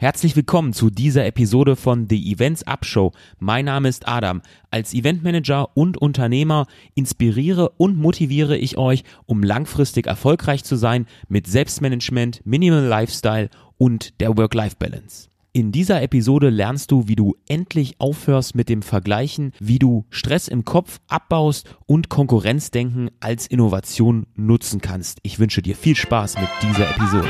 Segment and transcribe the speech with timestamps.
[0.00, 3.12] Herzlich willkommen zu dieser Episode von The Events Up Show.
[3.38, 4.40] Mein Name ist Adam.
[4.70, 11.46] Als Eventmanager und Unternehmer inspiriere und motiviere ich euch, um langfristig erfolgreich zu sein mit
[11.46, 15.28] Selbstmanagement, Minimal Lifestyle und der Work-Life-Balance.
[15.52, 20.48] In dieser Episode lernst du, wie du endlich aufhörst mit dem Vergleichen, wie du Stress
[20.48, 25.18] im Kopf abbaust und Konkurrenzdenken als Innovation nutzen kannst.
[25.24, 27.28] Ich wünsche dir viel Spaß mit dieser Episode.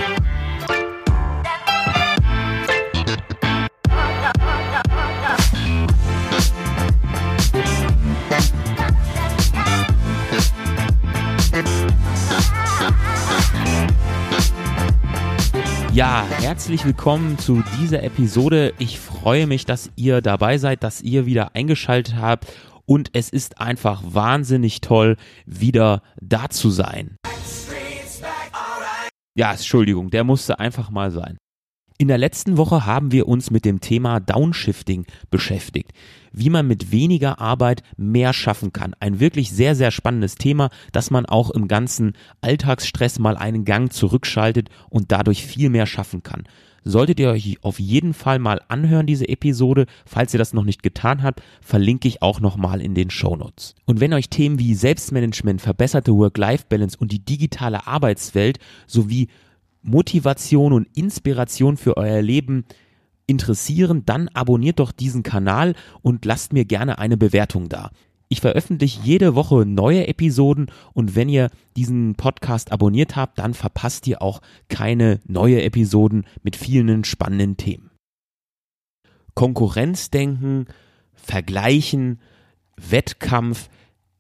[16.00, 18.72] Ja, herzlich willkommen zu dieser Episode.
[18.78, 22.50] Ich freue mich, dass ihr dabei seid, dass ihr wieder eingeschaltet habt
[22.86, 27.18] und es ist einfach wahnsinnig toll, wieder da zu sein.
[29.36, 31.36] Ja, Entschuldigung, der musste einfach mal sein.
[32.00, 35.92] In der letzten Woche haben wir uns mit dem Thema Downshifting beschäftigt.
[36.32, 38.94] Wie man mit weniger Arbeit mehr schaffen kann.
[39.00, 43.92] Ein wirklich sehr, sehr spannendes Thema, dass man auch im ganzen Alltagsstress mal einen Gang
[43.92, 46.44] zurückschaltet und dadurch viel mehr schaffen kann.
[46.84, 49.84] Solltet ihr euch auf jeden Fall mal anhören, diese Episode.
[50.06, 53.74] Falls ihr das noch nicht getan habt, verlinke ich auch nochmal in den Shownotes.
[53.84, 59.28] Und wenn euch Themen wie Selbstmanagement, verbesserte Work-Life-Balance und die digitale Arbeitswelt sowie
[59.82, 62.64] Motivation und Inspiration für euer Leben
[63.26, 67.90] interessieren, dann abonniert doch diesen Kanal und lasst mir gerne eine Bewertung da.
[68.28, 74.06] Ich veröffentliche jede Woche neue Episoden und wenn ihr diesen Podcast abonniert habt, dann verpasst
[74.06, 77.90] ihr auch keine neue Episoden mit vielen spannenden Themen.
[79.34, 80.66] Konkurrenzdenken,
[81.12, 82.20] Vergleichen,
[82.76, 83.68] Wettkampf,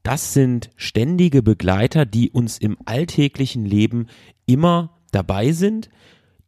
[0.02, 4.06] das sind ständige Begleiter, die uns im alltäglichen Leben
[4.46, 5.90] immer dabei sind.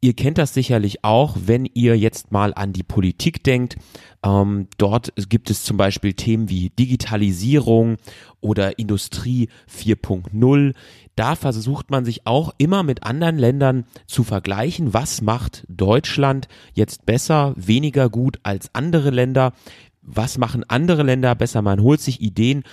[0.05, 3.77] Ihr kennt das sicherlich auch, wenn ihr jetzt mal an die Politik denkt.
[4.25, 7.99] Ähm, dort gibt es zum Beispiel Themen wie Digitalisierung
[8.41, 10.75] oder Industrie 4.0.
[11.15, 14.93] Da versucht man sich auch immer mit anderen Ländern zu vergleichen.
[14.93, 19.53] Was macht Deutschland jetzt besser, weniger gut als andere Länder?
[20.03, 21.63] Was machen andere Länder besser?
[21.63, 22.65] Man holt sich Ideen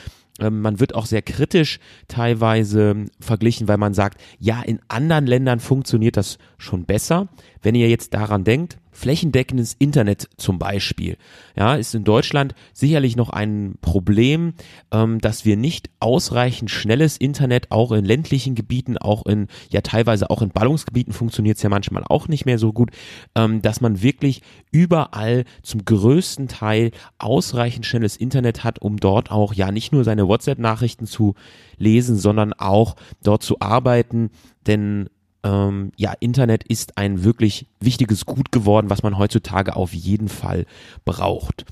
[0.50, 6.18] man wird auch sehr kritisch teilweise verglichen, weil man sagt, ja, in anderen Ländern funktioniert
[6.18, 7.28] das schon besser.
[7.62, 11.18] Wenn ihr jetzt daran denkt, flächendeckendes Internet zum Beispiel,
[11.56, 14.54] ja, ist in Deutschland sicherlich noch ein Problem,
[14.92, 20.30] ähm, dass wir nicht ausreichend schnelles Internet auch in ländlichen Gebieten, auch in, ja teilweise
[20.30, 22.92] auch in Ballungsgebieten funktioniert es ja manchmal auch nicht mehr so gut,
[23.36, 29.54] ähm, dass man wirklich überall zum größten Teil ausreichend schnelles Internet hat, um dort auch
[29.54, 31.36] ja nicht nur seine WhatsApp-Nachrichten zu
[31.78, 34.31] lesen, sondern auch dort zu arbeiten,
[34.68, 35.10] denn
[35.44, 40.66] ähm, ja, Internet ist ein wirklich wichtiges Gut geworden, was man heutzutage auf jeden Fall
[41.06, 41.66] braucht.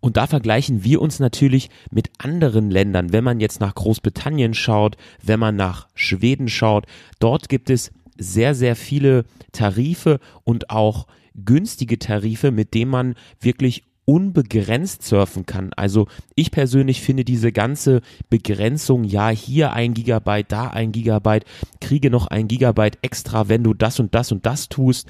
[0.00, 3.12] Und da vergleichen wir uns natürlich mit anderen Ländern.
[3.12, 6.86] Wenn man jetzt nach Großbritannien schaut, wenn man nach Schweden schaut,
[7.18, 13.84] dort gibt es sehr, sehr viele Tarife und auch günstige Tarife, mit denen man wirklich
[14.06, 15.72] unbegrenzt surfen kann.
[15.76, 18.00] Also ich persönlich finde diese ganze
[18.30, 21.44] Begrenzung, ja, hier ein Gigabyte, da ein Gigabyte,
[21.80, 25.08] kriege noch ein Gigabyte extra, wenn du das und das und das tust,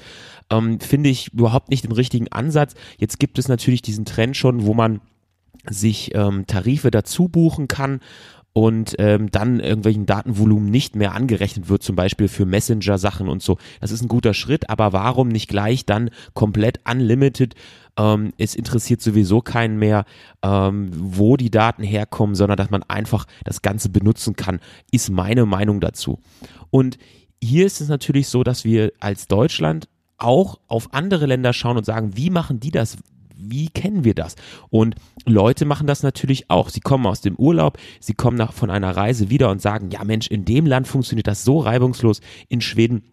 [0.49, 2.73] ähm, finde ich überhaupt nicht den richtigen Ansatz.
[2.97, 4.99] Jetzt gibt es natürlich diesen Trend schon, wo man
[5.69, 7.99] sich ähm, Tarife dazu buchen kann
[8.57, 13.59] und ähm, dann irgendwelchen Datenvolumen nicht mehr angerechnet wird, zum Beispiel für Messenger-Sachen und so.
[13.81, 17.53] Das ist ein guter Schritt, aber warum nicht gleich dann komplett unlimited?
[17.99, 20.05] Ähm, es interessiert sowieso keinen mehr,
[20.41, 25.45] ähm, wo die Daten herkommen, sondern dass man einfach das Ganze benutzen kann, ist meine
[25.45, 26.17] Meinung dazu.
[26.71, 26.97] Und
[27.39, 29.87] hier ist es natürlich so, dass wir als Deutschland
[30.17, 32.97] auch auf andere Länder schauen und sagen, wie machen die das?
[33.51, 34.35] Wie kennen wir das?
[34.69, 36.69] Und Leute machen das natürlich auch.
[36.69, 40.03] Sie kommen aus dem Urlaub, sie kommen nach, von einer Reise wieder und sagen, ja
[40.03, 42.21] Mensch, in dem Land funktioniert das so reibungslos.
[42.49, 43.03] In Schweden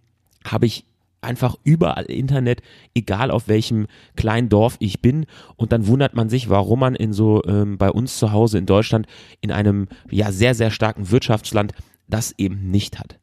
[0.44, 0.84] habe ich
[1.24, 2.62] einfach überall Internet,
[2.94, 5.26] egal auf welchem kleinen Dorf ich bin.
[5.56, 8.66] Und dann wundert man sich, warum man in so ähm, bei uns zu Hause in
[8.66, 9.06] Deutschland
[9.40, 11.72] in einem ja sehr, sehr starken Wirtschaftsland
[12.06, 13.18] das eben nicht hat.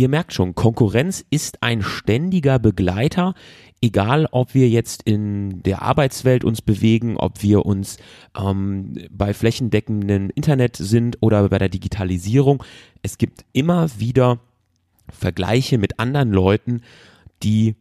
[0.00, 3.34] Ihr merkt schon, Konkurrenz ist ein ständiger Begleiter,
[3.82, 7.98] egal ob wir jetzt in der Arbeitswelt uns bewegen, ob wir uns
[8.34, 12.64] ähm, bei flächendeckenden Internet sind oder bei der Digitalisierung.
[13.02, 14.38] Es gibt immer wieder
[15.10, 16.80] Vergleiche mit anderen Leuten,
[17.42, 17.76] die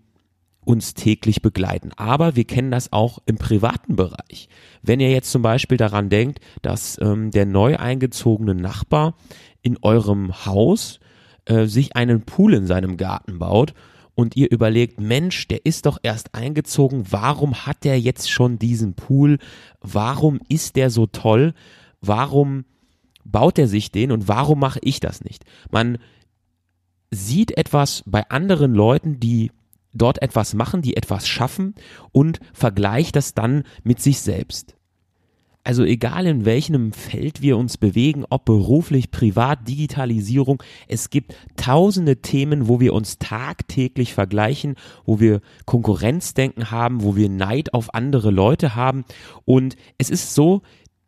[0.66, 1.92] uns täglich begleiten.
[1.95, 4.50] Aber wir kennen das auch im privaten Bereich.
[4.81, 9.16] Wenn ihr jetzt zum Beispiel daran denkt, dass ähm, der neu eingezogene Nachbar
[9.62, 11.00] in eurem Haus
[11.49, 13.73] äh, sich einen Pool in seinem Garten baut
[14.13, 18.93] und ihr überlegt, Mensch, der ist doch erst eingezogen, warum hat der jetzt schon diesen
[18.93, 19.39] Pool?
[19.81, 21.53] Warum ist der so toll?
[22.01, 22.65] Warum
[23.23, 25.43] baut er sich den und warum mache ich das nicht?
[25.71, 25.97] Man
[27.11, 29.51] sieht etwas bei anderen Leuten, die
[29.93, 31.73] dort etwas machen, die etwas schaffen
[32.11, 34.75] und vergleicht das dann mit sich selbst.
[35.69, 42.24] Also egal in welchem Feld wir uns bewegen, ob beruflich, privat, Digitalisierung, es gibt tausende
[42.24, 48.31] Themen, wo wir uns tagtäglich vergleichen, wo wir Konkurrenzdenken haben, wo wir Neid auf andere
[48.31, 49.06] Leute haben.
[49.45, 50.63] Und es ist so,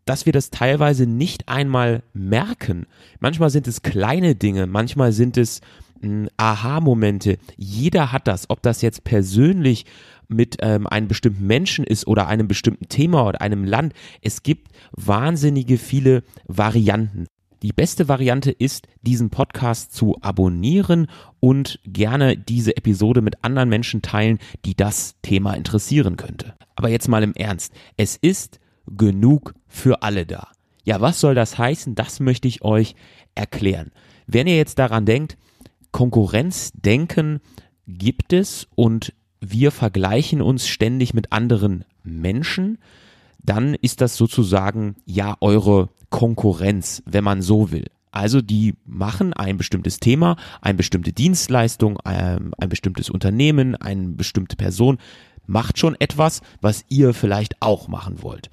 [0.06, 2.86] dass wir das teilweise nicht einmal merken.
[3.20, 5.62] Manchmal sind es kleine Dinge, manchmal sind es
[6.38, 7.38] Aha-Momente.
[7.58, 9.86] Jeder hat das, ob das jetzt persönlich
[10.28, 13.94] mit ähm, einem bestimmten Menschen ist oder einem bestimmten Thema oder einem Land.
[14.22, 17.28] Es gibt wahnsinnige viele Varianten.
[17.62, 21.06] Die beste Variante ist, diesen Podcast zu abonnieren
[21.40, 26.56] und gerne diese Episode mit anderen Menschen teilen, die das Thema interessieren könnte.
[26.76, 27.74] Aber jetzt mal im Ernst.
[27.98, 30.48] Es ist genug für alle da.
[30.86, 31.94] Ja, was soll das heißen?
[31.94, 32.96] Das möchte ich euch
[33.36, 33.92] erklären.
[34.26, 35.38] Wenn ihr jetzt daran denkt,
[35.92, 37.40] Konkurrenzdenken
[37.88, 42.78] gibt es und wir vergleichen uns ständig mit anderen Menschen,
[43.44, 47.86] dann ist das sozusagen ja eure Konkurrenz, wenn man so will.
[48.12, 54.58] Also die machen ein bestimmtes Thema, eine bestimmte Dienstleistung, ein, ein bestimmtes Unternehmen, eine bestimmte
[54.58, 54.98] Person
[55.48, 58.50] macht schon etwas, was ihr vielleicht auch machen wollt.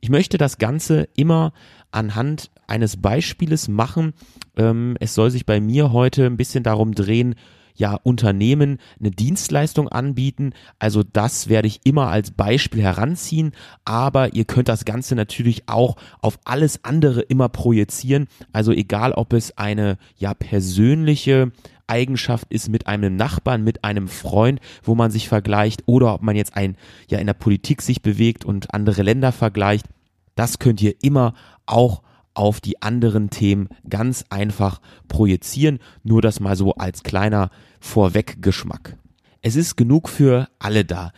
[0.00, 1.52] Ich möchte das Ganze immer
[1.90, 4.12] anhand eines Beispieles machen.
[4.56, 7.34] Ähm, es soll sich bei mir heute ein bisschen darum drehen,
[7.74, 10.52] ja Unternehmen eine Dienstleistung anbieten.
[10.78, 13.52] Also das werde ich immer als Beispiel heranziehen,
[13.84, 18.28] aber ihr könnt das Ganze natürlich auch auf alles andere immer projizieren.
[18.52, 21.52] Also egal, ob es eine ja persönliche
[21.86, 26.36] Eigenschaft ist mit einem Nachbarn, mit einem Freund, wo man sich vergleicht oder ob man
[26.36, 26.76] jetzt ein
[27.08, 29.86] ja in der Politik sich bewegt und andere Länder vergleicht.
[30.34, 31.34] Das könnt ihr immer
[31.66, 32.02] auch
[32.34, 35.78] auf die anderen Themen ganz einfach projizieren.
[36.02, 37.50] Nur das mal so als kleiner
[37.80, 38.96] Vorweggeschmack.
[39.40, 41.12] Es ist genug für alle da.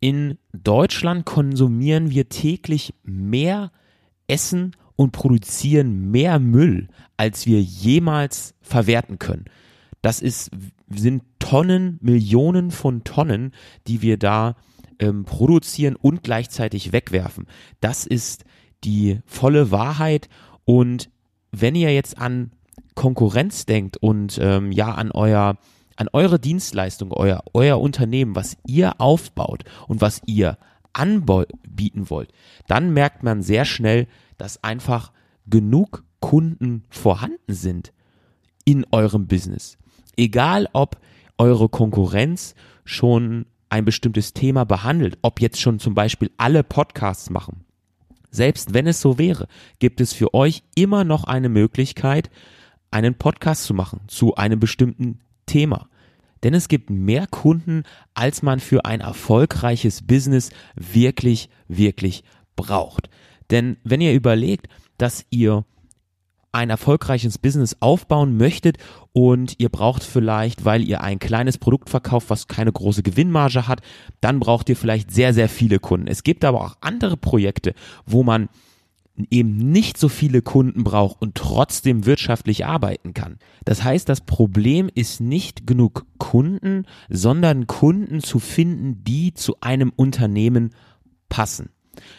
[0.00, 3.70] In Deutschland konsumieren wir täglich mehr
[4.26, 9.44] Essen und produzieren mehr Müll, als wir jemals verwerten können.
[10.02, 10.50] Das ist,
[10.88, 13.52] sind Tonnen, Millionen von Tonnen,
[13.86, 14.56] die wir da
[14.98, 17.46] ähm, produzieren und gleichzeitig wegwerfen.
[17.80, 18.44] Das ist
[18.84, 20.28] die volle Wahrheit
[20.66, 21.08] und
[21.52, 22.50] wenn ihr jetzt an
[22.94, 25.56] Konkurrenz denkt und ähm, ja an euer
[25.98, 30.58] an eure Dienstleistung, euer, euer Unternehmen, was ihr aufbaut und was ihr
[30.92, 32.32] anbieten wollt,
[32.66, 35.10] dann merkt man sehr schnell, dass einfach
[35.46, 37.94] genug Kunden vorhanden sind
[38.66, 39.78] in eurem Business.
[40.18, 40.98] Egal ob
[41.38, 42.54] eure Konkurrenz
[42.84, 47.64] schon ein bestimmtes Thema behandelt, ob jetzt schon zum Beispiel alle Podcasts machen
[48.36, 49.48] selbst wenn es so wäre,
[49.78, 52.30] gibt es für euch immer noch eine Möglichkeit,
[52.90, 55.88] einen Podcast zu machen zu einem bestimmten Thema.
[56.42, 57.82] Denn es gibt mehr Kunden,
[58.14, 62.22] als man für ein erfolgreiches Business wirklich, wirklich
[62.54, 63.08] braucht.
[63.50, 64.68] Denn wenn ihr überlegt,
[64.98, 65.64] dass ihr
[66.56, 68.78] ein erfolgreiches Business aufbauen möchtet
[69.12, 73.82] und ihr braucht vielleicht, weil ihr ein kleines Produkt verkauft, was keine große Gewinnmarge hat,
[74.22, 76.08] dann braucht ihr vielleicht sehr, sehr viele Kunden.
[76.08, 77.74] Es gibt aber auch andere Projekte,
[78.06, 78.48] wo man
[79.30, 83.38] eben nicht so viele Kunden braucht und trotzdem wirtschaftlich arbeiten kann.
[83.64, 89.92] Das heißt, das Problem ist nicht genug Kunden, sondern Kunden zu finden, die zu einem
[89.94, 90.70] Unternehmen
[91.28, 91.68] passen.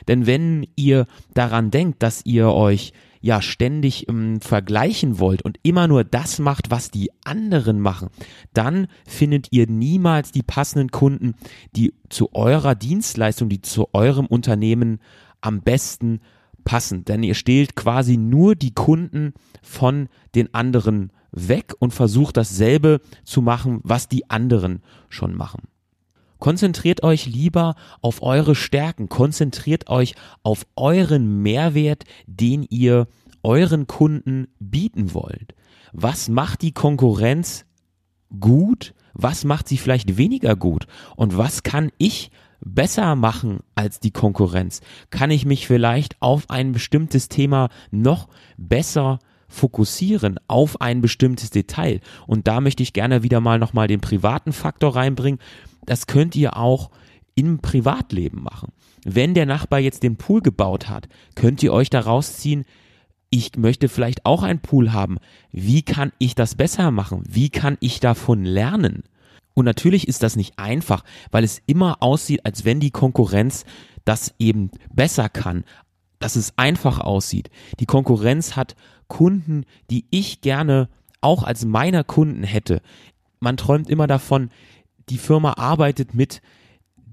[0.07, 5.87] Denn wenn ihr daran denkt, dass ihr euch ja ständig ähm, vergleichen wollt und immer
[5.87, 8.09] nur das macht, was die anderen machen,
[8.53, 11.35] dann findet ihr niemals die passenden Kunden,
[11.75, 14.99] die zu eurer Dienstleistung, die zu eurem Unternehmen
[15.41, 16.21] am besten
[16.63, 17.05] passen.
[17.05, 23.41] Denn ihr stehlt quasi nur die Kunden von den anderen weg und versucht dasselbe zu
[23.41, 25.63] machen, was die anderen schon machen.
[26.39, 33.07] Konzentriert euch lieber auf eure Stärken, konzentriert euch auf euren Mehrwert, den ihr
[33.43, 35.55] euren Kunden bieten wollt.
[35.93, 37.65] Was macht die Konkurrenz
[38.39, 38.93] gut?
[39.13, 40.87] Was macht sie vielleicht weniger gut?
[41.15, 42.29] Und was kann ich
[42.59, 44.81] besser machen als die Konkurrenz?
[45.09, 48.27] Kann ich mich vielleicht auf ein bestimmtes Thema noch
[48.57, 52.01] besser fokussieren auf ein bestimmtes Detail.
[52.25, 55.39] Und da möchte ich gerne wieder mal nochmal den privaten Faktor reinbringen
[55.87, 56.91] das könnt ihr auch
[57.33, 58.71] im Privatleben machen.
[59.03, 62.65] Wenn der Nachbar jetzt den Pool gebaut hat, könnt ihr euch daraus ziehen,
[63.29, 65.17] ich möchte vielleicht auch einen Pool haben.
[65.51, 67.23] Wie kann ich das besser machen?
[67.27, 69.03] Wie kann ich davon lernen?
[69.53, 73.65] Und natürlich ist das nicht einfach, weil es immer aussieht, als wenn die Konkurrenz
[74.05, 75.63] das eben besser kann,
[76.19, 77.49] dass es einfach aussieht.
[77.79, 78.75] Die Konkurrenz hat
[79.07, 80.89] Kunden, die ich gerne
[81.21, 82.81] auch als meiner Kunden hätte.
[83.39, 84.49] Man träumt immer davon,
[85.09, 86.41] die Firma arbeitet mit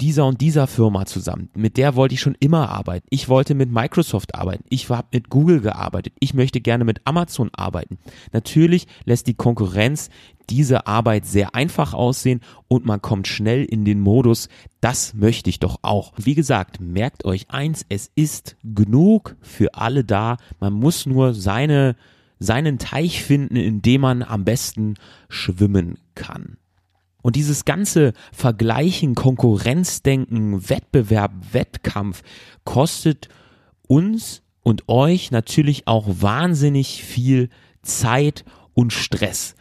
[0.00, 1.50] dieser und dieser Firma zusammen.
[1.54, 3.06] Mit der wollte ich schon immer arbeiten.
[3.10, 4.64] Ich wollte mit Microsoft arbeiten.
[4.68, 6.14] Ich habe mit Google gearbeitet.
[6.18, 7.98] Ich möchte gerne mit Amazon arbeiten.
[8.32, 10.10] Natürlich lässt die Konkurrenz
[10.50, 14.48] diese Arbeit sehr einfach aussehen und man kommt schnell in den Modus,
[14.80, 16.12] das möchte ich doch auch.
[16.16, 20.36] Wie gesagt, merkt euch eins, es ist genug für alle da.
[20.60, 21.96] Man muss nur seine,
[22.38, 24.94] seinen Teich finden, in dem man am besten
[25.28, 26.58] schwimmen kann.
[27.24, 32.22] Und dieses ganze Vergleichen, Konkurrenzdenken, Wettbewerb, Wettkampf
[32.64, 33.30] kostet
[33.88, 37.48] uns und euch natürlich auch wahnsinnig viel
[37.80, 39.54] Zeit und Stress.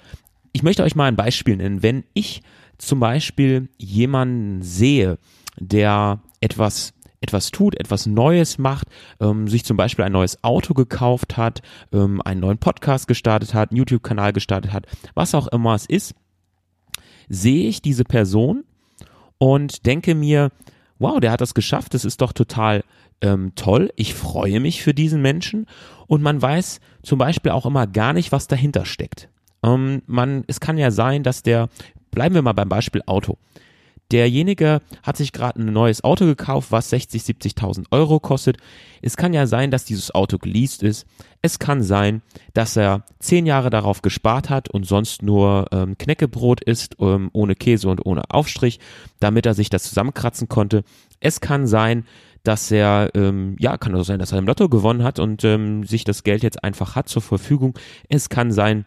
[0.51, 1.81] Ich möchte euch mal ein Beispiel nennen.
[1.81, 2.43] Wenn ich
[2.77, 5.17] zum Beispiel jemanden sehe,
[5.57, 8.89] der etwas etwas tut, etwas Neues macht,
[9.21, 11.61] ähm, sich zum Beispiel ein neues Auto gekauft hat,
[11.93, 16.15] ähm, einen neuen Podcast gestartet hat, einen YouTube-Kanal gestartet hat, was auch immer es ist,
[17.29, 18.63] sehe ich diese Person
[19.37, 20.51] und denke mir,
[20.99, 22.83] wow, der hat das geschafft, das ist doch total
[23.21, 25.67] ähm, toll, ich freue mich für diesen Menschen
[26.07, 29.29] und man weiß zum Beispiel auch immer gar nicht, was dahinter steckt.
[29.63, 31.69] Ähm, man, es kann ja sein, dass der,
[32.11, 33.37] bleiben wir mal beim Beispiel Auto.
[34.11, 38.57] Derjenige hat sich gerade ein neues Auto gekauft, was 60, 70.000 Euro kostet.
[39.01, 41.07] Es kann ja sein, dass dieses Auto geleast ist.
[41.41, 42.21] Es kann sein,
[42.53, 47.55] dass er zehn Jahre darauf gespart hat und sonst nur ähm, Knäckebrot isst, ähm, ohne
[47.55, 48.79] Käse und ohne Aufstrich,
[49.19, 50.83] damit er sich das zusammenkratzen konnte.
[51.19, 52.05] Es kann sein,
[52.43, 55.85] dass er, ähm, ja, kann auch sein, dass er im Lotto gewonnen hat und ähm,
[55.85, 57.79] sich das Geld jetzt einfach hat zur Verfügung.
[58.09, 58.85] Es kann sein,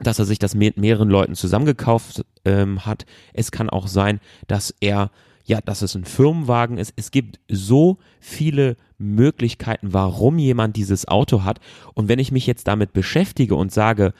[0.00, 3.06] dass er sich das mit mehreren Leuten zusammengekauft ähm, hat.
[3.32, 5.10] Es kann auch sein, dass er,
[5.44, 6.92] ja, dass es ein Firmenwagen ist.
[6.96, 11.60] Es gibt so viele Möglichkeiten, warum jemand dieses Auto hat.
[11.94, 14.12] Und wenn ich mich jetzt damit beschäftige und sage,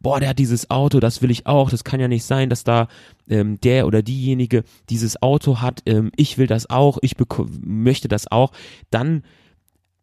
[0.00, 2.64] boah, der hat dieses Auto, das will ich auch, das kann ja nicht sein, dass
[2.64, 2.88] da
[3.28, 7.14] ähm, der oder diejenige dieses Auto hat, ähm, ich will das auch, ich
[7.62, 8.52] möchte das auch,
[8.90, 9.22] dann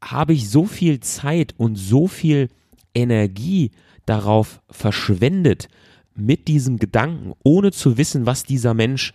[0.04, 2.50] habe ich so viel Zeit und so viel
[2.94, 3.72] Energie
[4.06, 5.68] darauf verschwendet,
[6.16, 9.14] mit diesem Gedanken, ohne zu wissen, was dieser Mensch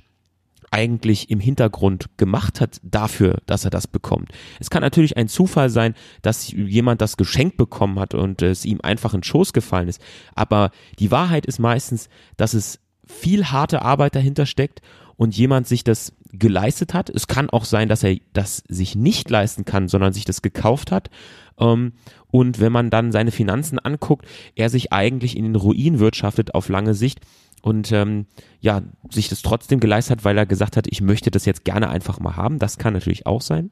[0.70, 4.32] eigentlich im Hintergrund gemacht hat dafür, dass er das bekommt.
[4.60, 8.80] Es kann natürlich ein Zufall sein, dass jemand das Geschenk bekommen hat und es ihm
[8.82, 10.00] einfach in Schoß gefallen ist.
[10.34, 14.82] Aber die Wahrheit ist meistens, dass es viel harte Arbeit dahinter steckt
[15.16, 17.10] und jemand sich das geleistet hat.
[17.10, 20.92] Es kann auch sein, dass er das sich nicht leisten kann, sondern sich das gekauft
[20.92, 21.10] hat.
[21.58, 21.92] Ähm,
[22.30, 26.68] und wenn man dann seine Finanzen anguckt, er sich eigentlich in den Ruin wirtschaftet auf
[26.68, 27.20] lange Sicht
[27.62, 28.26] und ähm,
[28.60, 31.88] ja, sich das trotzdem geleistet hat, weil er gesagt hat, ich möchte das jetzt gerne
[31.88, 32.58] einfach mal haben.
[32.58, 33.70] Das kann natürlich auch sein.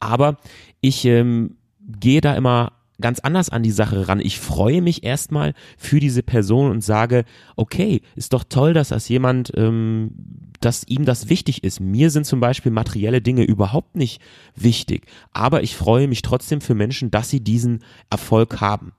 [0.00, 0.38] Aber
[0.80, 4.20] ich ähm, gehe da immer ganz anders an die Sache ran.
[4.20, 7.24] Ich freue mich erstmal für diese Person und sage,
[7.56, 10.12] okay, ist doch toll, dass das jemand, ähm,
[10.60, 11.80] dass ihm das wichtig ist.
[11.80, 14.22] Mir sind zum Beispiel materielle Dinge überhaupt nicht
[14.54, 18.92] wichtig, aber ich freue mich trotzdem für Menschen, dass sie diesen Erfolg haben.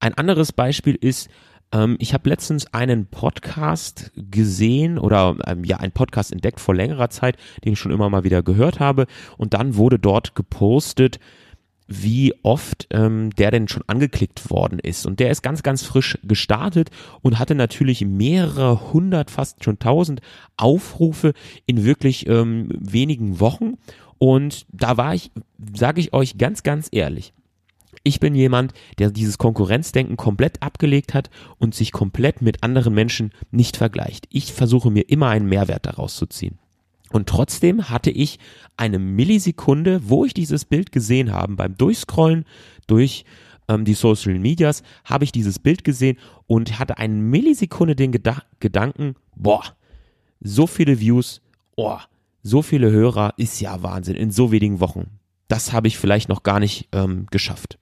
[0.00, 1.28] Ein anderes Beispiel ist,
[1.72, 7.10] ähm, ich habe letztens einen Podcast gesehen oder ähm, ja, einen Podcast entdeckt vor längerer
[7.10, 9.06] Zeit, den ich schon immer mal wieder gehört habe.
[9.36, 11.18] Und dann wurde dort gepostet,
[11.88, 15.06] wie oft ähm, der denn schon angeklickt worden ist.
[15.06, 16.90] Und der ist ganz, ganz frisch gestartet
[17.22, 20.20] und hatte natürlich mehrere hundert, fast schon tausend
[20.56, 21.32] Aufrufe
[21.66, 23.74] in wirklich ähm, wenigen Wochen.
[24.18, 25.30] Und da war ich,
[25.74, 27.32] sage ich euch ganz, ganz ehrlich,
[28.04, 33.32] ich bin jemand, der dieses Konkurrenzdenken komplett abgelegt hat und sich komplett mit anderen Menschen
[33.50, 34.26] nicht vergleicht.
[34.30, 36.58] Ich versuche mir immer einen Mehrwert daraus zu ziehen.
[37.10, 38.38] Und trotzdem hatte ich
[38.76, 42.44] eine Millisekunde, wo ich dieses Bild gesehen habe, beim Durchscrollen
[42.86, 43.24] durch
[43.68, 48.42] ähm, die Social Medias, habe ich dieses Bild gesehen und hatte eine Millisekunde den Geda
[48.60, 49.62] Gedanken, boah,
[50.40, 51.40] so viele Views,
[51.76, 52.02] boah,
[52.42, 55.18] so viele Hörer ist ja Wahnsinn in so wenigen Wochen.
[55.48, 57.78] Das habe ich vielleicht noch gar nicht ähm, geschafft.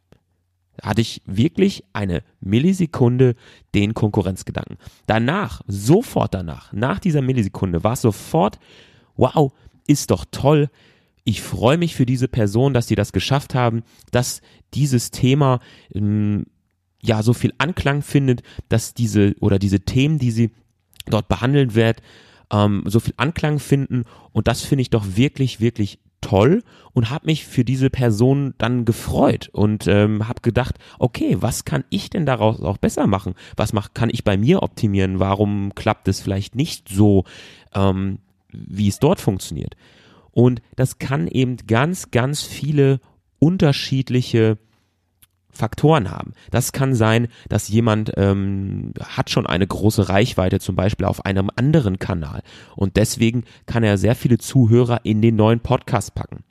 [0.76, 3.35] Da hatte ich wirklich eine Millisekunde
[3.75, 4.76] den Konkurrenzgedanken.
[5.06, 8.59] Danach, sofort danach, nach dieser Millisekunde, war es sofort
[9.16, 9.52] wow,
[9.87, 10.68] ist doch toll.
[11.25, 13.82] Ich freue mich für diese Person, dass sie das geschafft haben,
[14.12, 14.42] dass
[14.75, 15.61] dieses Thema
[15.94, 16.46] ähm,
[17.02, 20.50] ja so viel Anklang findet, dass diese oder diese Themen, die sie
[21.06, 22.02] dort behandeln wird,
[22.52, 24.04] ähm, so viel Anklang finden.
[24.32, 28.85] Und das finde ich doch wirklich, wirklich toll und habe mich für diese Person dann
[28.85, 33.35] gefreut und ähm, habe gedacht, okay, was kann ich denn daraus auch besser machen?
[33.56, 35.20] Was mach, kann ich bei mir optimieren?
[35.20, 37.25] Warum klappt es vielleicht nicht so,
[37.75, 38.18] ähm,
[38.52, 39.76] wie es dort funktioniert?
[40.32, 43.00] Und das kann eben ganz, ganz viele
[43.38, 44.58] unterschiedliche
[45.56, 46.32] Faktoren haben.
[46.50, 51.50] Das kann sein, dass jemand ähm, hat schon eine große Reichweite, zum Beispiel auf einem
[51.56, 52.42] anderen Kanal.
[52.76, 56.44] Und deswegen kann er sehr viele Zuhörer in den neuen Podcast packen.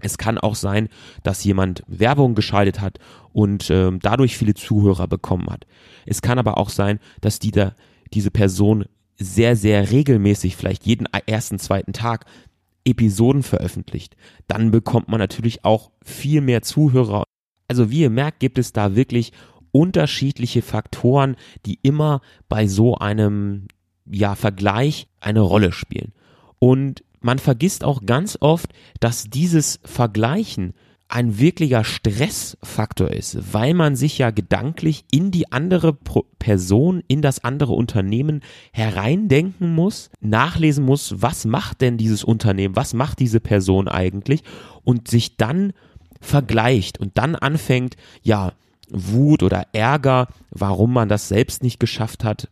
[0.00, 0.88] Es kann auch sein,
[1.22, 2.98] dass jemand Werbung geschaltet hat
[3.32, 5.66] und ähm, dadurch viele Zuhörer bekommen hat.
[6.06, 7.74] Es kann aber auch sein, dass die da,
[8.12, 8.84] diese Person
[9.18, 12.24] sehr, sehr regelmäßig, vielleicht jeden ersten, zweiten Tag
[12.84, 14.16] Episoden veröffentlicht.
[14.46, 17.24] Dann bekommt man natürlich auch viel mehr Zuhörer
[17.68, 19.32] also wie ihr merkt, gibt es da wirklich
[19.70, 23.68] unterschiedliche Faktoren, die immer bei so einem
[24.10, 26.12] ja, Vergleich eine Rolle spielen.
[26.58, 30.72] Und man vergisst auch ganz oft, dass dieses Vergleichen
[31.08, 35.94] ein wirklicher Stressfaktor ist, weil man sich ja gedanklich in die andere
[36.38, 42.92] Person, in das andere Unternehmen hereindenken muss, nachlesen muss, was macht denn dieses Unternehmen, was
[42.92, 44.42] macht diese Person eigentlich
[44.84, 45.72] und sich dann
[46.20, 48.52] vergleicht und dann anfängt, ja,
[48.90, 52.48] Wut oder Ärger, warum man das selbst nicht geschafft hat,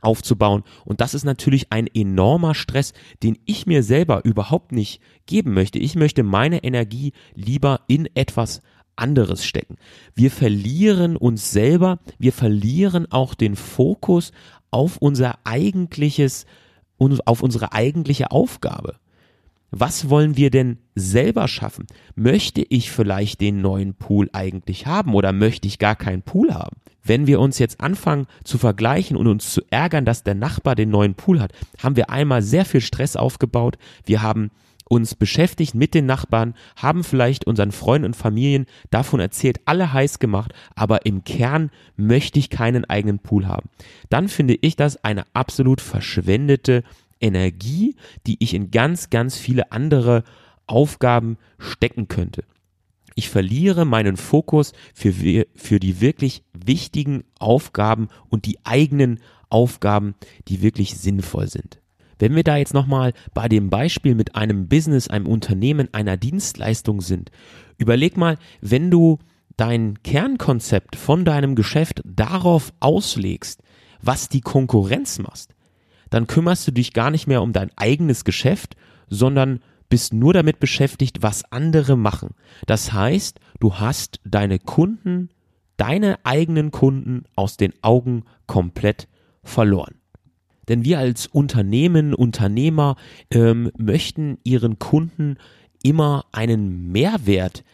[0.00, 0.62] aufzubauen.
[0.84, 5.78] Und das ist natürlich ein enormer Stress, den ich mir selber überhaupt nicht geben möchte.
[5.78, 8.62] Ich möchte meine Energie lieber in etwas
[8.96, 9.76] anderes stecken.
[10.14, 14.32] Wir verlieren uns selber, wir verlieren auch den Fokus
[14.70, 16.46] auf unser eigentliches,
[17.24, 18.96] auf unsere eigentliche Aufgabe.
[19.70, 21.86] Was wollen wir denn selber schaffen?
[22.14, 26.76] Möchte ich vielleicht den neuen Pool eigentlich haben oder möchte ich gar keinen Pool haben?
[27.02, 30.90] Wenn wir uns jetzt anfangen zu vergleichen und uns zu ärgern, dass der Nachbar den
[30.90, 33.78] neuen Pool hat, haben wir einmal sehr viel Stress aufgebaut.
[34.04, 34.50] Wir haben
[34.88, 40.18] uns beschäftigt mit den Nachbarn, haben vielleicht unseren Freunden und Familien davon erzählt, alle heiß
[40.18, 43.68] gemacht, aber im Kern möchte ich keinen eigenen Pool haben.
[44.08, 46.84] Dann finde ich das eine absolut verschwendete
[47.20, 47.96] Energie,
[48.26, 50.24] die ich in ganz, ganz viele andere
[50.66, 52.44] Aufgaben stecken könnte.
[53.14, 55.12] Ich verliere meinen Fokus für,
[55.56, 59.18] für die wirklich wichtigen Aufgaben und die eigenen
[59.50, 60.14] Aufgaben,
[60.46, 61.80] die wirklich sinnvoll sind.
[62.18, 67.00] Wenn wir da jetzt nochmal bei dem Beispiel mit einem Business, einem Unternehmen, einer Dienstleistung
[67.00, 67.30] sind,
[67.76, 69.18] überleg mal, wenn du
[69.56, 73.62] dein Kernkonzept von deinem Geschäft darauf auslegst,
[74.00, 75.54] was die Konkurrenz macht,
[76.10, 78.76] dann kümmerst du dich gar nicht mehr um dein eigenes Geschäft,
[79.08, 82.34] sondern bist nur damit beschäftigt, was andere machen.
[82.66, 85.30] Das heißt, du hast deine Kunden,
[85.76, 89.08] deine eigenen Kunden aus den Augen komplett
[89.42, 89.94] verloren.
[90.68, 92.96] Denn wir als Unternehmen, Unternehmer
[93.30, 95.38] ähm, möchten ihren Kunden
[95.82, 97.64] immer einen Mehrwert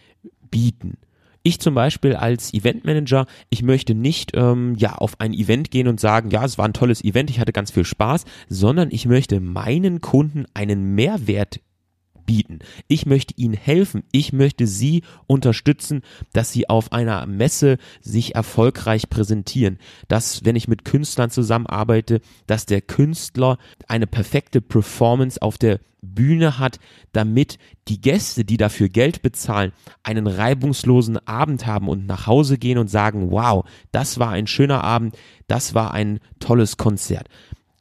[0.51, 0.99] bieten.
[1.46, 6.00] Ich zum Beispiel als Eventmanager, ich möchte nicht ähm, ja auf ein Event gehen und
[6.00, 9.40] sagen, ja, es war ein tolles Event, ich hatte ganz viel Spaß, sondern ich möchte
[9.40, 11.61] meinen Kunden einen Mehrwert
[12.26, 12.60] bieten.
[12.88, 14.04] Ich möchte ihnen helfen.
[14.12, 19.78] Ich möchte sie unterstützen, dass sie auf einer Messe sich erfolgreich präsentieren.
[20.08, 23.58] Dass, wenn ich mit Künstlern zusammenarbeite, dass der Künstler
[23.88, 26.78] eine perfekte Performance auf der Bühne hat,
[27.12, 27.58] damit
[27.88, 32.88] die Gäste, die dafür Geld bezahlen, einen reibungslosen Abend haben und nach Hause gehen und
[32.88, 37.28] sagen, wow, das war ein schöner Abend, das war ein tolles Konzert.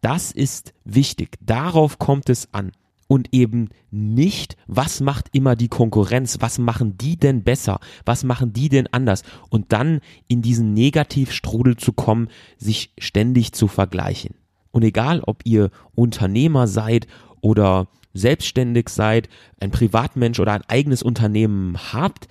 [0.02, 1.38] Das ist wichtig.
[1.42, 2.72] Darauf kommt es an
[3.08, 8.54] und eben nicht, was macht immer die Konkurrenz, was machen die denn besser, was machen
[8.54, 14.36] die denn anders und dann in diesen Negativstrudel zu kommen, sich ständig zu vergleichen.
[14.72, 17.08] Und egal, ob ihr Unternehmer seid
[17.42, 22.28] oder selbstständig seid, ein Privatmensch oder ein eigenes Unternehmen habt,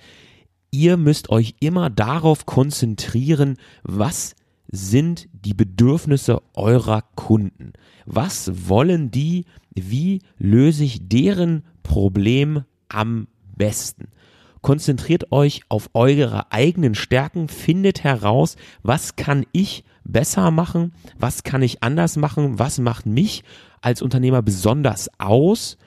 [0.71, 4.35] ihr müsst euch immer darauf konzentrieren, was
[4.73, 7.73] sind die Bedürfnisse eurer Kunden.
[8.05, 14.07] Was wollen die wie löse ich deren Problem am besten?
[14.61, 21.61] Konzentriert euch auf eure eigenen Stärken, findet heraus, was kann ich besser machen, was kann
[21.61, 23.43] ich anders machen, was macht mich
[23.81, 25.77] als Unternehmer besonders aus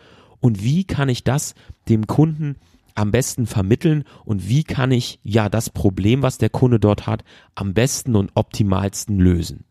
[0.40, 1.54] und wie kann ich das
[1.88, 2.56] dem Kunden
[2.94, 7.24] am besten vermitteln und wie kann ich ja das Problem, was der Kunde dort hat,
[7.54, 9.64] am besten und optimalsten lösen.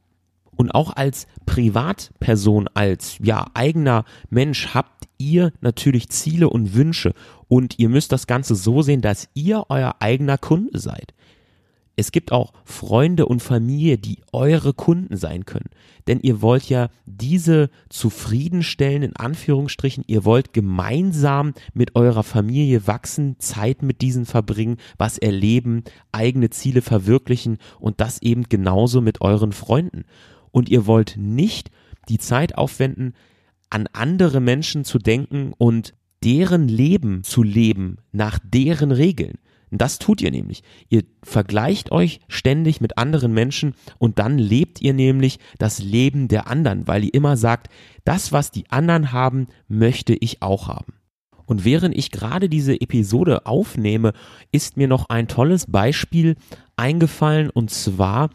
[0.56, 7.14] Und auch als Privatperson, als ja eigener Mensch habt ihr natürlich Ziele und Wünsche
[7.48, 11.14] und ihr müsst das Ganze so sehen, dass ihr euer eigener Kunde seid.
[11.98, 15.70] es gibt auch Freunde und Familie, die eure Kunden sein können.
[16.08, 23.38] Denn ihr wollt ja diese zufriedenstellen, in Anführungsstrichen, ihr wollt gemeinsam mit eurer Familie wachsen,
[23.40, 29.52] Zeit mit diesen verbringen, was erleben, eigene Ziele verwirklichen und das eben genauso mit euren
[29.54, 30.04] Freunden.
[30.56, 31.70] Und ihr wollt nicht
[32.08, 33.14] die Zeit aufwenden,
[33.70, 39.34] an andere Menschen zu denken und deren Leben zu leben nach deren Regeln.
[39.70, 40.64] Das tut ihr nämlich.
[40.88, 46.48] Ihr vergleicht euch ständig mit anderen Menschen und dann lebt ihr nämlich das Leben der
[46.48, 47.68] anderen, weil ihr immer sagt,
[48.06, 50.94] das, was die anderen haben, möchte ich auch haben.
[51.46, 54.14] Und während ich gerade diese Episode aufnehme,
[54.54, 56.38] ist mir noch ein tolles Beispiel
[56.78, 58.30] eingefallen und zwar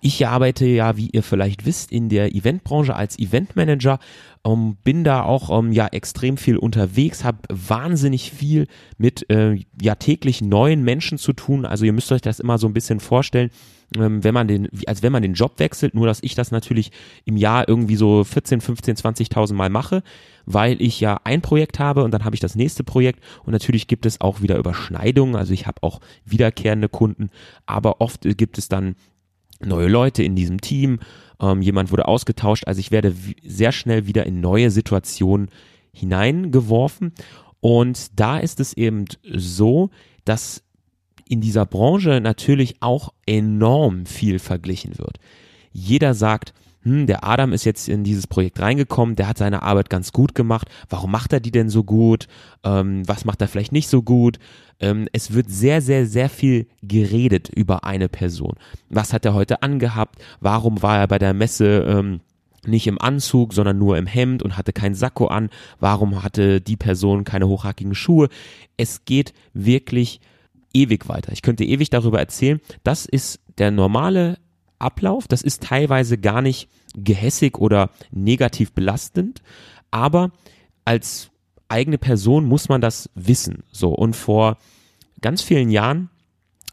[0.00, 3.98] ich arbeite ja, wie ihr vielleicht wisst, in der Eventbranche als Eventmanager,
[4.44, 8.66] ähm, bin da auch ähm, ja extrem viel unterwegs, habe wahnsinnig viel
[8.98, 11.64] mit äh, ja täglich neuen Menschen zu tun.
[11.64, 13.50] Also ihr müsst euch das immer so ein bisschen vorstellen,
[13.96, 16.92] ähm, wenn man den, als wenn man den Job wechselt, nur dass ich das natürlich
[17.24, 20.02] im Jahr irgendwie so 14, 15, 20.000 Mal mache,
[20.44, 23.88] weil ich ja ein Projekt habe und dann habe ich das nächste Projekt und natürlich
[23.88, 27.30] gibt es auch wieder Überschneidungen, also ich habe auch wiederkehrende Kunden,
[27.64, 28.94] aber oft gibt es dann
[29.60, 31.00] neue Leute in diesem Team,
[31.40, 35.48] ähm, jemand wurde ausgetauscht, also ich werde sehr schnell wieder in neue Situationen
[35.92, 37.12] hineingeworfen.
[37.60, 39.90] Und da ist es eben so,
[40.24, 40.62] dass
[41.28, 45.18] in dieser Branche natürlich auch enorm viel verglichen wird.
[45.72, 46.54] Jeder sagt,
[46.86, 50.36] hm, der Adam ist jetzt in dieses Projekt reingekommen, der hat seine Arbeit ganz gut
[50.36, 50.68] gemacht.
[50.88, 52.28] Warum macht er die denn so gut?
[52.62, 54.38] Ähm, was macht er vielleicht nicht so gut?
[54.78, 58.52] Ähm, es wird sehr, sehr, sehr viel geredet über eine Person.
[58.88, 60.22] Was hat er heute angehabt?
[60.38, 61.84] Warum war er bei der Messe?
[61.88, 62.20] Ähm,
[62.64, 65.50] nicht im Anzug, sondern nur im Hemd und hatte kein Sakko an.
[65.80, 68.28] Warum hatte die Person keine hochhackigen Schuhe?
[68.76, 70.20] Es geht wirklich
[70.72, 71.32] ewig weiter.
[71.32, 72.60] Ich könnte ewig darüber erzählen.
[72.84, 74.38] Das ist der normale
[74.78, 75.28] Ablauf.
[75.28, 79.42] Das ist teilweise gar nicht gehässig oder negativ belastend,
[79.90, 80.30] aber
[80.84, 81.30] als
[81.68, 83.64] eigene Person muss man das wissen.
[83.72, 84.56] So und vor
[85.20, 86.10] ganz vielen Jahren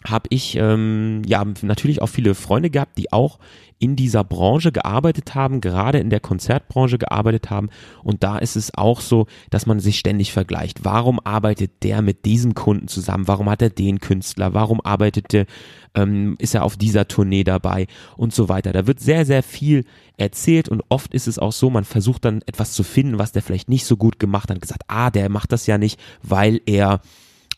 [0.05, 3.39] habe ich ähm, ja natürlich auch viele Freunde gehabt, die auch
[3.83, 7.69] in dieser Branche gearbeitet haben, gerade in der Konzertbranche gearbeitet haben.
[8.01, 10.85] Und da ist es auch so, dass man sich ständig vergleicht.
[10.85, 13.27] Warum arbeitet der mit diesem Kunden zusammen?
[13.27, 14.53] Warum hat er den Künstler?
[14.53, 15.47] Warum arbeitet der,
[15.95, 18.71] ähm, ist er auf dieser Tournee dabei und so weiter.
[18.71, 19.83] Da wird sehr, sehr viel
[20.15, 23.41] erzählt und oft ist es auch so, man versucht dann etwas zu finden, was der
[23.41, 24.61] vielleicht nicht so gut gemacht hat.
[24.61, 27.01] Gesagt, ah, der macht das ja nicht, weil er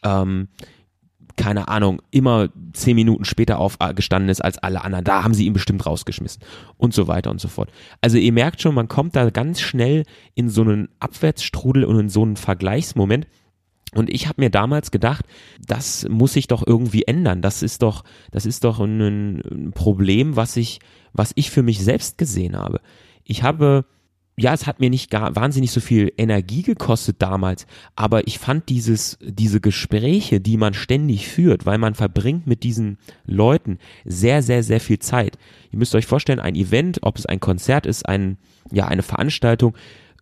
[0.03, 0.47] ähm,
[1.35, 5.03] keine Ahnung, immer zehn Minuten später aufgestanden ist als alle anderen.
[5.03, 6.41] Da haben sie ihn bestimmt rausgeschmissen
[6.77, 7.69] und so weiter und so fort.
[8.01, 12.09] Also ihr merkt schon, man kommt da ganz schnell in so einen Abwärtsstrudel und in
[12.09, 13.27] so einen Vergleichsmoment.
[13.93, 15.25] Und ich habe mir damals gedacht,
[15.65, 17.41] das muss sich doch irgendwie ändern.
[17.41, 20.79] Das ist doch, das ist doch ein, ein Problem, was ich,
[21.13, 22.81] was ich für mich selbst gesehen habe.
[23.23, 23.85] Ich habe
[24.37, 28.67] ja, es hat mir nicht gar wahnsinnig so viel Energie gekostet damals, aber ich fand
[28.67, 34.61] dieses, diese Gespräche, die man ständig führt, weil man verbringt mit diesen Leuten sehr, sehr,
[34.61, 35.37] sehr viel Zeit.
[35.71, 38.37] Ihr müsst euch vorstellen, ein Event, ob es ein Konzert ist, ein,
[38.71, 39.75] ja, eine Veranstaltung,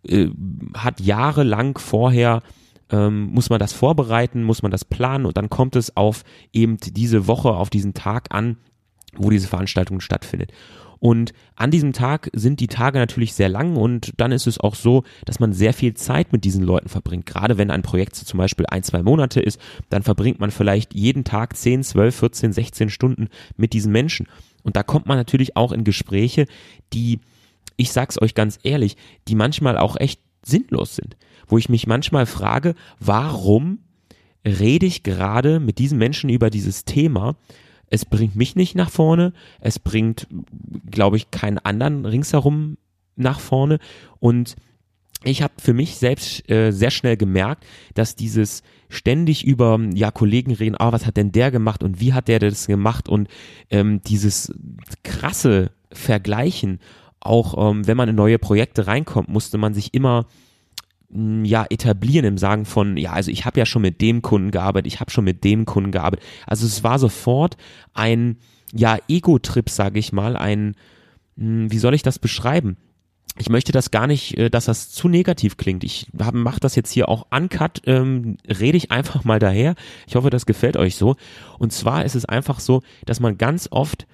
[0.06, 0.28] äh,
[0.74, 2.42] hat jahrelang vorher
[2.90, 6.22] ähm, muss man das vorbereiten, muss man das planen und dann kommt es auf
[6.52, 8.58] eben diese Woche, auf diesen Tag an,
[9.16, 10.52] wo diese Veranstaltung stattfindet.
[10.98, 14.74] Und an diesem Tag sind die Tage natürlich sehr lang und dann ist es auch
[14.74, 17.26] so, dass man sehr viel Zeit mit diesen Leuten verbringt.
[17.26, 21.24] Gerade wenn ein Projekt zum Beispiel ein, zwei Monate ist, dann verbringt man vielleicht jeden
[21.24, 24.26] Tag 10, 12, 14, 16 Stunden mit diesen Menschen.
[24.62, 26.46] Und da kommt man natürlich auch in Gespräche,
[26.92, 27.20] die,
[27.76, 28.96] ich sag's euch ganz ehrlich,
[29.28, 31.16] die manchmal auch echt sinnlos sind.
[31.46, 33.80] Wo ich mich manchmal frage, warum
[34.46, 37.36] rede ich gerade mit diesen Menschen über dieses Thema,
[37.94, 40.26] es bringt mich nicht nach vorne, es bringt,
[40.90, 42.76] glaube ich, keinen anderen ringsherum
[43.14, 43.78] nach vorne.
[44.18, 44.56] Und
[45.22, 50.52] ich habe für mich selbst äh, sehr schnell gemerkt, dass dieses ständig über ja Kollegen
[50.52, 53.08] reden, ah, was hat denn der gemacht und wie hat der das gemacht?
[53.08, 53.28] Und
[53.70, 54.52] ähm, dieses
[55.04, 56.80] krasse Vergleichen,
[57.20, 60.26] auch ähm, wenn man in neue Projekte reinkommt, musste man sich immer
[61.14, 64.92] ja etablieren im Sagen von ja also ich habe ja schon mit dem Kunden gearbeitet
[64.92, 67.56] ich habe schon mit dem Kunden gearbeitet also es war sofort
[67.92, 68.38] ein
[68.72, 70.74] ja Ego-Trip sage ich mal ein
[71.36, 72.76] wie soll ich das beschreiben
[73.36, 75.82] ich möchte das gar nicht, äh, dass das zu negativ klingt.
[75.82, 79.74] Ich mache das jetzt hier auch uncut, ähm, rede ich einfach mal daher.
[80.06, 81.16] Ich hoffe, das gefällt euch so.
[81.58, 84.06] Und zwar ist es einfach so, dass man ganz oft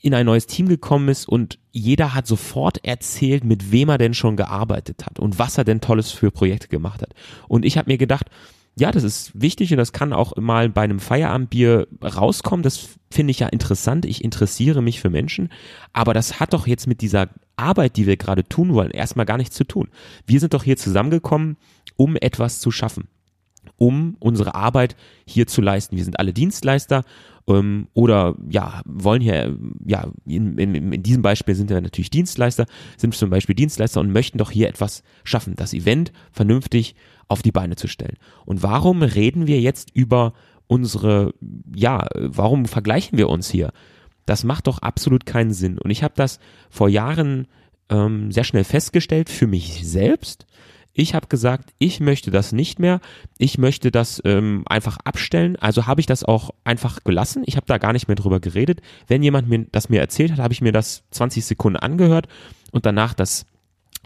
[0.00, 4.14] in ein neues Team gekommen ist und jeder hat sofort erzählt, mit wem er denn
[4.14, 7.14] schon gearbeitet hat und was er denn Tolles für Projekte gemacht hat.
[7.48, 8.30] Und ich habe mir gedacht,
[8.78, 12.62] ja, das ist wichtig und das kann auch mal bei einem Feierabendbier rauskommen.
[12.62, 14.04] Das finde ich ja interessant.
[14.04, 15.48] Ich interessiere mich für Menschen.
[15.94, 19.38] Aber das hat doch jetzt mit dieser Arbeit, die wir gerade tun wollen, erstmal gar
[19.38, 19.88] nichts zu tun.
[20.26, 21.56] Wir sind doch hier zusammengekommen,
[21.96, 23.08] um etwas zu schaffen.
[23.78, 24.94] Um unsere Arbeit
[25.26, 25.96] hier zu leisten.
[25.96, 27.02] Wir sind alle Dienstleister
[27.48, 32.66] ähm, oder ja, wollen hier, ja, in, in, in diesem Beispiel sind wir natürlich Dienstleister,
[32.96, 36.94] sind zum Beispiel Dienstleister und möchten doch hier etwas schaffen, das Event vernünftig
[37.28, 38.16] auf die Beine zu stellen.
[38.44, 40.32] Und warum reden wir jetzt über
[40.66, 41.34] unsere,
[41.74, 43.72] ja, warum vergleichen wir uns hier?
[44.26, 45.78] Das macht doch absolut keinen Sinn.
[45.78, 47.46] Und ich habe das vor Jahren
[47.88, 50.46] ähm, sehr schnell festgestellt für mich selbst.
[50.98, 53.00] Ich habe gesagt, ich möchte das nicht mehr.
[53.36, 55.56] Ich möchte das ähm, einfach abstellen.
[55.56, 57.42] Also habe ich das auch einfach gelassen.
[57.44, 58.80] Ich habe da gar nicht mehr drüber geredet.
[59.06, 62.28] Wenn jemand mir das mir erzählt hat, habe ich mir das 20 Sekunden angehört
[62.72, 63.44] und danach das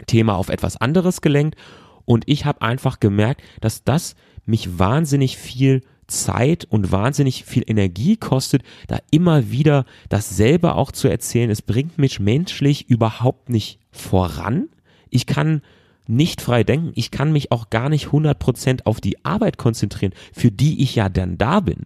[0.05, 1.55] Thema auf etwas anderes gelenkt.
[2.03, 8.17] Und ich habe einfach gemerkt, dass das mich wahnsinnig viel Zeit und wahnsinnig viel Energie
[8.17, 11.49] kostet, da immer wieder dasselbe auch zu erzählen.
[11.49, 14.67] Es bringt mich menschlich überhaupt nicht voran.
[15.09, 15.61] Ich kann
[16.11, 16.91] nicht frei denken.
[16.95, 21.09] Ich kann mich auch gar nicht 100% auf die Arbeit konzentrieren, für die ich ja
[21.09, 21.85] dann da bin.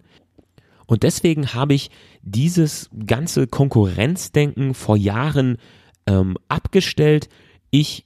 [0.88, 1.89] Und deswegen habe ich
[2.21, 5.57] dieses ganze Konkurrenzdenken vor Jahren
[6.07, 7.29] ähm, abgestellt.
[7.71, 8.05] Ich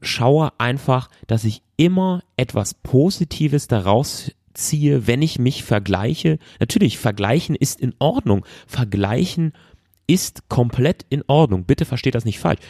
[0.00, 6.38] schaue einfach, dass ich immer etwas Positives daraus ziehe, wenn ich mich vergleiche.
[6.60, 8.44] Natürlich, vergleichen ist in Ordnung.
[8.66, 9.52] Vergleichen
[10.06, 11.64] ist komplett in Ordnung.
[11.64, 12.60] Bitte versteht das nicht falsch.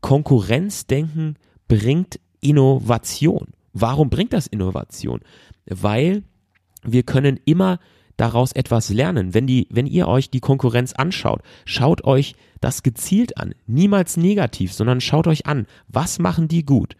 [0.00, 1.36] Konkurrenzdenken
[1.68, 3.48] bringt Innovation.
[3.72, 5.20] Warum bringt das Innovation?
[5.66, 6.22] Weil
[6.82, 7.78] wir können immer
[8.16, 9.32] daraus etwas lernen.
[9.32, 13.54] Wenn die, wenn ihr euch die Konkurrenz anschaut, schaut euch das gezielt an.
[13.66, 16.96] Niemals negativ, sondern schaut euch an, was machen die gut?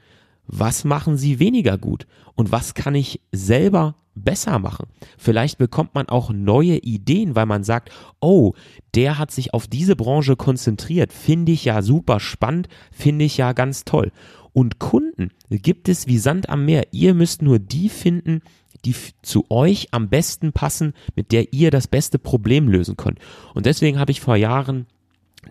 [0.47, 2.07] Was machen sie weniger gut?
[2.35, 4.87] Und was kann ich selber besser machen?
[5.19, 8.55] Vielleicht bekommt man auch neue Ideen, weil man sagt, oh,
[8.95, 11.13] der hat sich auf diese Branche konzentriert.
[11.13, 14.11] Finde ich ja super spannend, finde ich ja ganz toll.
[14.53, 16.89] Und Kunden gibt es wie Sand am Meer.
[16.93, 18.43] Ihr müsst nur die finden,
[18.85, 23.19] die zu euch am besten passen, mit der ihr das beste Problem lösen könnt.
[23.55, 24.87] Und deswegen habe ich vor Jahren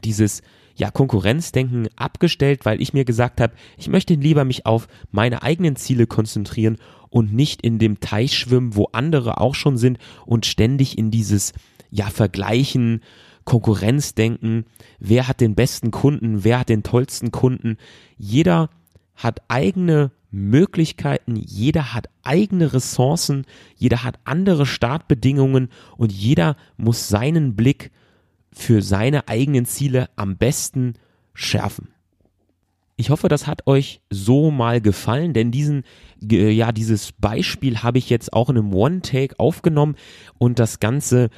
[0.04, 0.42] dieses
[0.76, 5.76] ja, Konkurrenzdenken abgestellt, weil ich mir gesagt habe, ich möchte lieber mich auf meine eigenen
[5.76, 6.78] Ziele konzentrieren
[7.10, 11.54] und nicht in dem Teich schwimmen, wo andere auch schon sind und ständig in dieses
[11.92, 13.02] ja Vergleichen,
[13.46, 14.66] Konkurrenzdenken,
[15.00, 17.78] wer hat den besten Kunden, wer hat den tollsten Kunden.
[18.18, 18.70] Jeder
[19.20, 27.56] hat eigene Möglichkeiten, jeder hat eigene Ressourcen, jeder hat andere Startbedingungen und jeder muss seinen
[27.56, 27.92] Blick
[28.52, 30.94] für seine eigenen Ziele am besten
[31.34, 31.90] schärfen.
[32.96, 35.84] Ich hoffe, das hat euch so mal gefallen, denn diesen,
[36.22, 39.96] ja, dieses Beispiel habe ich jetzt auch in einem One-Take aufgenommen
[40.38, 41.30] und das Ganze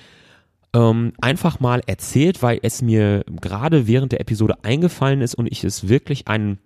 [0.74, 5.64] ähm, einfach mal erzählt, weil es mir gerade während der Episode eingefallen ist und ich
[5.64, 6.60] es wirklich einen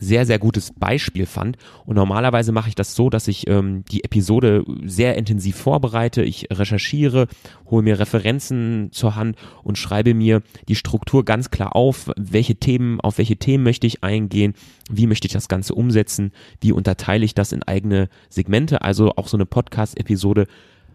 [0.00, 1.56] sehr, sehr gutes Beispiel fand.
[1.86, 6.22] Und normalerweise mache ich das so, dass ich ähm, die Episode sehr intensiv vorbereite.
[6.22, 7.28] Ich recherchiere,
[7.70, 13.00] hole mir Referenzen zur Hand und schreibe mir die Struktur ganz klar auf, welche Themen,
[13.00, 14.54] auf welche Themen möchte ich eingehen,
[14.90, 18.82] wie möchte ich das Ganze umsetzen, wie unterteile ich das in eigene Segmente.
[18.82, 20.46] Also auch so eine Podcast-Episode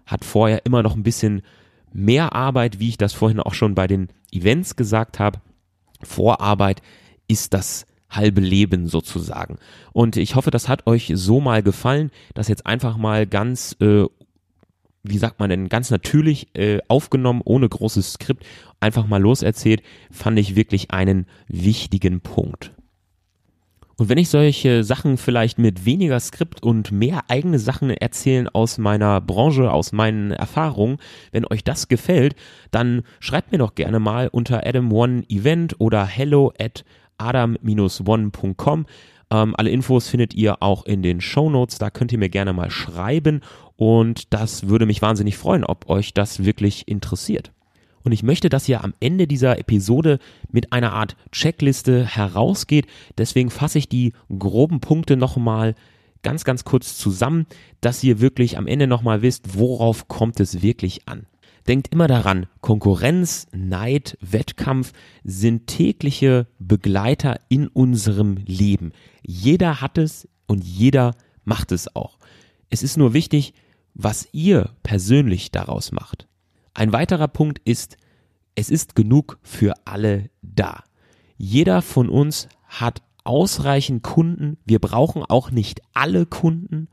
[0.06, 1.42] hat vorher immer noch ein bisschen
[1.94, 5.40] mehr Arbeit, wie ich das vorhin auch schon bei den Events gesagt habe.
[6.02, 6.82] Vorarbeit
[7.28, 9.58] ist das halbe Leben sozusagen.
[9.93, 14.06] Und ich hoffe, das hat euch so mal gefallen, dass jetzt einfach mal ganz, äh,
[15.04, 18.45] wie sagt man denn, ganz natürlich äh, aufgenommen, ohne großes Skript,
[18.80, 22.72] einfach mal loserzählt, fand ich wirklich einen wichtigen Punkt.
[24.00, 28.78] Und wenn ich solche Sachen vielleicht mit weniger Skript und mehr eigene Sachen erzählen aus
[28.78, 31.00] meiner Branche, aus meinen Erfahrungen,
[31.34, 32.34] wenn euch das gefällt,
[32.72, 36.86] dann schreibt mir doch gerne mal unter Adam One Event oder hello at
[37.19, 38.86] adam-one.com.
[39.32, 41.77] Ähm, alle Infos findet ihr auch in den Show Notes.
[41.77, 43.41] Da könnt ihr mir gerne mal schreiben
[43.75, 47.51] und das würde mich wahnsinnig freuen, ob euch das wirklich interessiert.
[48.03, 50.19] Und ich möchte, dass ihr am Ende dieser Episode
[50.51, 52.88] mit einer Art Checkliste herausgeht.
[53.17, 55.75] Deswegen fasse ich die groben Punkte nochmal
[56.23, 57.45] ganz, ganz kurz zusammen,
[57.82, 61.25] dass ihr wirklich am Ende nochmal wisst, worauf kommt es wirklich an.
[61.69, 64.91] Denkt immer daran, Konkurrenz, Neid, Wettkampf
[65.23, 68.91] sind tägliche Begleiter in unserem Leben.
[69.21, 72.17] Jeder hat es und jeder macht es auch.
[72.71, 73.53] Es ist nur wichtig,
[73.93, 76.27] was ihr persönlich daraus macht.
[76.73, 77.97] Ein weiterer Punkt ist,
[78.55, 80.84] es ist genug für alle da.
[81.38, 84.58] Jeder von uns hat ausreichend Kunden.
[84.65, 86.88] Wir brauchen auch nicht alle Kunden.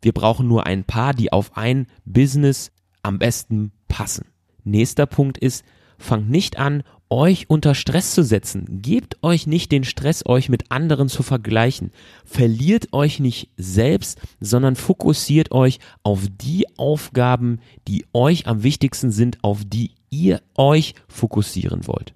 [0.00, 4.24] Wir brauchen nur ein paar, die auf ein Business am besten passen.
[4.64, 5.64] Nächster Punkt ist,
[5.98, 8.80] fangt nicht an, euch unter Stress zu setzen.
[8.80, 11.90] Gebt euch nicht den Stress, euch mit anderen zu vergleichen.
[12.24, 19.44] Verliert euch nicht selbst, sondern fokussiert euch auf die Aufgaben, die euch am wichtigsten sind,
[19.44, 22.14] auf die ihr euch fokussieren wollt.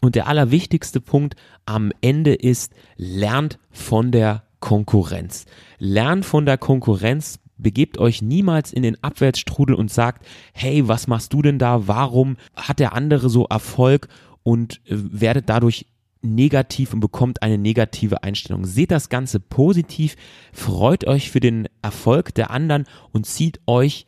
[0.00, 1.36] Und der allerwichtigste Punkt
[1.66, 5.44] am Ende ist, lernt von der Konkurrenz.
[5.78, 11.32] Lernt von der Konkurrenz, begebt euch niemals in den Abwärtsstrudel und sagt, hey, was machst
[11.32, 11.86] du denn da?
[11.86, 14.08] Warum hat der andere so Erfolg?
[14.42, 15.86] Und äh, werdet dadurch
[16.22, 18.64] negativ und bekommt eine negative Einstellung.
[18.64, 20.16] Seht das Ganze positiv,
[20.52, 24.06] freut euch für den Erfolg der anderen und zieht euch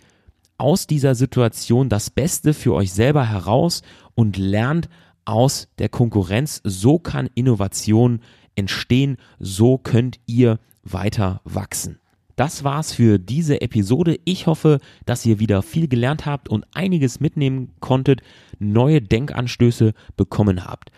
[0.58, 3.82] aus dieser Situation das Beste für euch selber heraus
[4.14, 4.88] und lernt
[5.24, 6.60] aus der Konkurrenz.
[6.64, 8.20] So kann Innovation
[8.56, 11.99] entstehen, so könnt ihr weiter wachsen.
[12.40, 14.18] Das war's für diese Episode.
[14.24, 18.22] Ich hoffe, dass ihr wieder viel gelernt habt und einiges mitnehmen konntet,
[18.58, 20.90] neue Denkanstöße bekommen habt.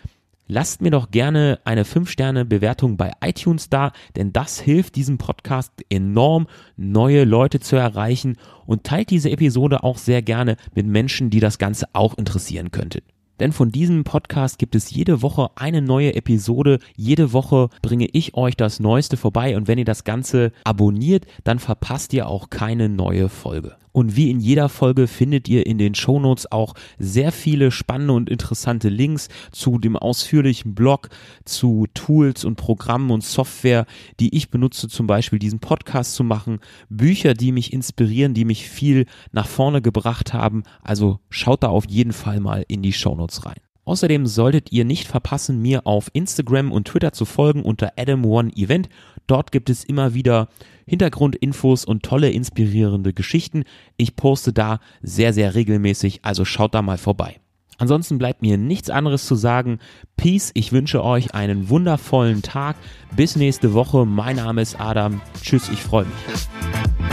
[0.46, 6.46] Lasst mir doch gerne eine 5-Sterne-Bewertung bei iTunes da, denn das hilft diesem Podcast enorm,
[6.76, 11.58] neue Leute zu erreichen und teilt diese Episode auch sehr gerne mit Menschen, die das
[11.58, 13.02] Ganze auch interessieren könnte.
[13.40, 16.78] Denn von diesem Podcast gibt es jede Woche eine neue Episode.
[16.96, 21.58] Jede Woche bringe ich euch das Neueste vorbei und wenn ihr das Ganze abonniert, dann
[21.58, 23.76] verpasst ihr auch keine neue Folge.
[23.92, 28.30] Und wie in jeder Folge findet ihr in den Shownotes auch sehr viele spannende und
[28.30, 31.10] interessante Links zu dem ausführlichen Blog,
[31.44, 33.86] zu Tools und Programmen und Software,
[34.18, 38.68] die ich benutze, zum Beispiel diesen Podcast zu machen, Bücher, die mich inspirieren, die mich
[38.68, 40.62] viel nach vorne gebracht haben.
[40.82, 43.60] Also schaut da auf jeden Fall mal in die Shownotes rein.
[43.84, 48.86] Außerdem solltet ihr nicht verpassen, mir auf Instagram und Twitter zu folgen unter Adam1Event.
[49.26, 50.48] Dort gibt es immer wieder
[50.86, 53.64] Hintergrundinfos und tolle inspirierende Geschichten.
[53.96, 57.40] Ich poste da sehr, sehr regelmäßig, also schaut da mal vorbei.
[57.78, 59.80] Ansonsten bleibt mir nichts anderes zu sagen.
[60.16, 62.76] Peace, ich wünsche euch einen wundervollen Tag.
[63.16, 64.06] Bis nächste Woche.
[64.06, 65.20] Mein Name ist Adam.
[65.42, 67.11] Tschüss, ich freue mich.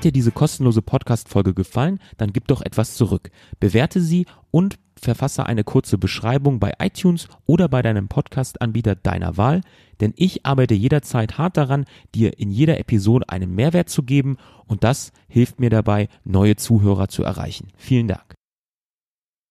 [0.00, 1.98] Hat dir diese kostenlose Podcast-Folge gefallen?
[2.16, 3.30] Dann gib doch etwas zurück.
[3.58, 9.60] Bewerte sie und verfasse eine kurze Beschreibung bei iTunes oder bei deinem Podcast-Anbieter deiner Wahl,
[10.00, 11.84] denn ich arbeite jederzeit hart daran,
[12.14, 17.08] dir in jeder Episode einen Mehrwert zu geben und das hilft mir dabei, neue Zuhörer
[17.08, 17.68] zu erreichen.
[17.76, 18.39] Vielen Dank.